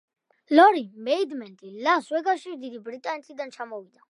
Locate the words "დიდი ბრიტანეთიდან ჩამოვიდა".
2.65-3.99